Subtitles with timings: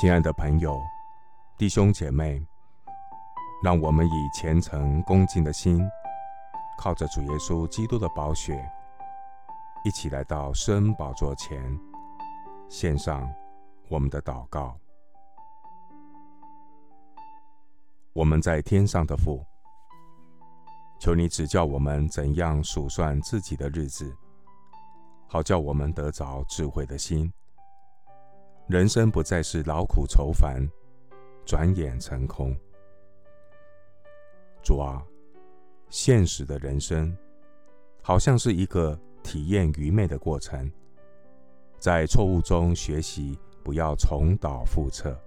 [0.00, 0.80] 亲爱的朋友、
[1.56, 2.40] 弟兄姐妹，
[3.64, 5.84] 让我们以虔诚恭敬的心，
[6.78, 8.64] 靠着主耶稣基督的宝血，
[9.82, 11.60] 一起来到施恩宝座前，
[12.68, 13.28] 献上
[13.88, 14.78] 我们的祷告。
[18.12, 19.44] 我们在天上的父，
[21.00, 24.16] 求你指教我们怎样数算自己的日子，
[25.26, 27.32] 好叫我们得着智慧的心。
[28.68, 30.62] 人生不再是劳苦愁烦，
[31.46, 32.54] 转眼成空。
[34.62, 35.02] 主啊，
[35.88, 37.16] 现实的人生
[38.02, 40.70] 好像是一个体验愚昧的过程，
[41.78, 45.18] 在错误中学习，不要重蹈覆辙。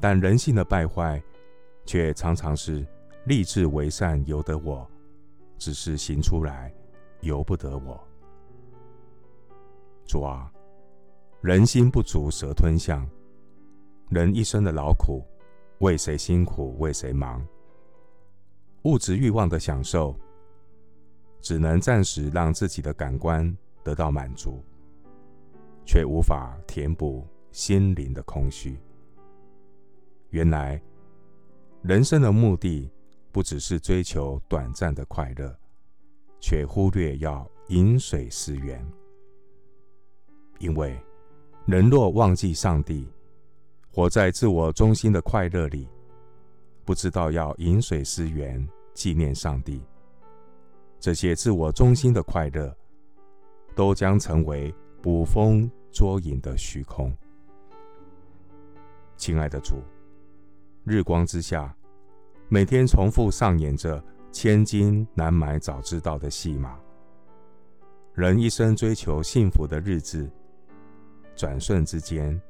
[0.00, 1.22] 但人性的败坏，
[1.84, 2.86] 却常常是
[3.26, 4.90] 立志为善由得我，
[5.58, 6.74] 只是行出来
[7.20, 8.02] 由不得我。
[10.06, 10.50] 主啊。
[11.44, 13.06] 人心不足蛇吞象，
[14.08, 15.22] 人一生的劳苦，
[15.80, 17.46] 为谁辛苦为谁忙？
[18.84, 20.18] 物质欲望的享受，
[21.42, 24.64] 只能暂时让自己的感官得到满足，
[25.84, 28.80] 却无法填补心灵的空虚。
[30.30, 30.80] 原来，
[31.82, 32.90] 人生的目的
[33.30, 35.54] 不只是追求短暂的快乐，
[36.40, 38.82] 却忽略要饮水思源，
[40.58, 40.98] 因为。
[41.66, 43.08] 人若忘记上帝，
[43.90, 45.88] 活在自我中心的快乐里，
[46.84, 49.80] 不知道要饮水思源，纪念上帝，
[51.00, 52.76] 这些自我中心的快乐，
[53.74, 57.10] 都将成为捕风捉影的虚空。
[59.16, 59.76] 亲爱的主，
[60.84, 61.74] 日光之下，
[62.50, 66.78] 每天重复上演着千金难买早知道的戏码。
[68.12, 70.30] 人一生追求幸福的日子。
[71.36, 72.40] 转瞬之间，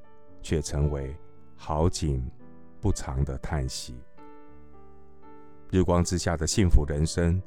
[0.42, 1.16] 却成为
[1.56, 2.24] 好景
[2.80, 3.95] 不长的叹息。
[5.70, 7.42] 日光之下的幸福人生，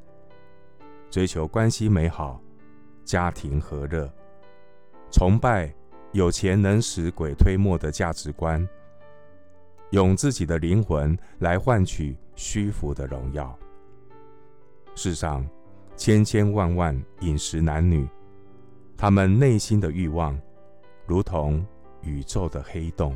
[1.09, 2.41] 追求关系美好、
[3.05, 4.11] 家庭和乐，
[5.11, 5.73] 崇拜
[6.11, 8.67] 有钱能使鬼推磨的价值观，
[9.91, 13.57] 用自己的灵魂来换取虚浮的荣耀。
[14.95, 15.47] 世上
[15.95, 18.07] 千千万万饮食男女，
[18.97, 20.37] 他们内心的欲望。
[21.07, 21.66] 如同
[22.01, 23.16] 宇宙的黑洞，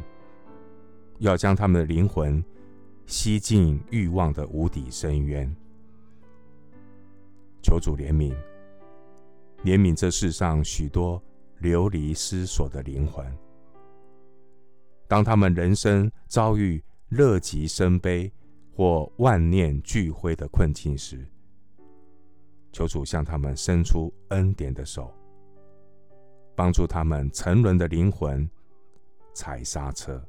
[1.20, 2.44] 要将他们的灵魂
[3.06, 5.54] 吸进欲望的无底深渊。
[7.62, 8.34] 求主怜悯，
[9.66, 11.22] 怜悯这世上许多
[11.60, 13.26] 流离失所的灵魂。
[15.08, 18.32] 当他们人生遭遇乐极生悲
[18.74, 21.28] 或万念俱灰的困境时，
[22.72, 25.14] 求主向他们伸出恩典的手。
[26.62, 28.48] 帮助他们沉沦的灵魂
[29.34, 30.24] 踩刹车。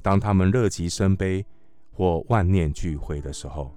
[0.00, 1.44] 当他们乐极生悲
[1.92, 3.70] 或万念俱灰的时候，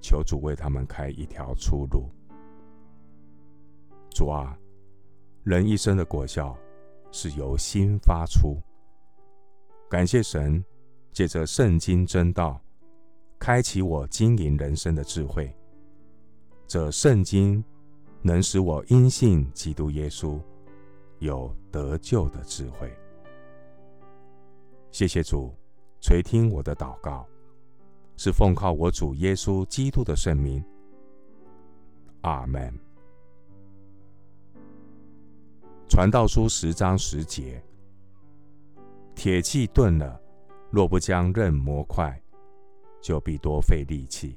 [0.00, 2.08] 求主为他们开一条出路。
[4.08, 4.58] 主啊，
[5.42, 6.56] 人一生的果效
[7.12, 8.56] 是由心发出。
[9.90, 10.64] 感谢神，
[11.12, 12.58] 借着圣经真道，
[13.38, 15.54] 开启我经营人生的智慧。
[16.66, 17.62] 这圣经。
[18.28, 20.38] 能使我因信基督耶稣
[21.18, 22.94] 有得救的智慧。
[24.90, 25.54] 谢谢主
[26.02, 27.26] 垂听我的祷告，
[28.18, 30.62] 是奉靠我主耶稣基督的圣名。
[32.20, 32.78] 阿门。
[35.88, 37.64] 传道书十章十节：
[39.14, 40.20] 铁器钝了，
[40.70, 42.22] 若不将刃磨快，
[43.00, 44.36] 就必多费力气。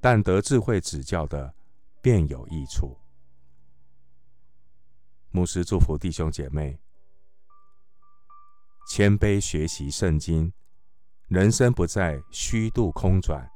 [0.00, 1.52] 但得智慧指教的。
[2.06, 2.96] 便有益处。
[5.32, 6.78] 牧师祝福弟兄姐妹，
[8.88, 10.52] 谦卑学习圣经，
[11.26, 13.50] 人生不再虚度空转，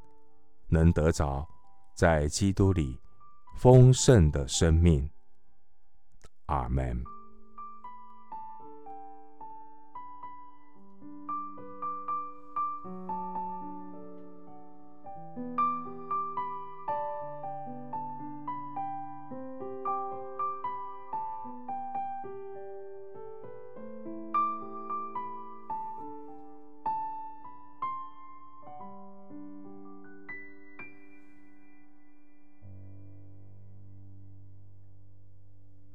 [0.66, 1.48] 能得着
[1.94, 2.98] 在基督里
[3.56, 5.08] 丰盛的生命。
[6.46, 7.19] 阿门。